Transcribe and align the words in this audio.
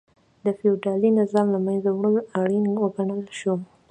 د 0.45 0.47
فیوډالي 0.59 1.09
نظام 1.19 1.47
له 1.55 1.59
منځه 1.67 1.89
وړل 1.93 2.17
اړین 2.41 2.65
وګڼل 2.81 3.21
شو. 3.39 3.53